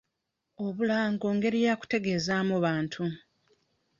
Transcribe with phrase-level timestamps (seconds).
[0.65, 3.03] Obulango ngeri yakutegeezamu bantu.